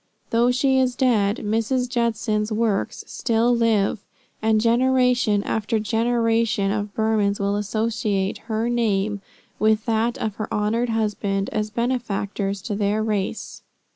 [0.31, 1.87] Though she is dead, Mrs.
[1.87, 4.03] Judson's works still live;
[4.41, 9.21] and generation after generation of Burmans will associate her name
[9.59, 13.61] with that of her honored husband, as benefactors to their race.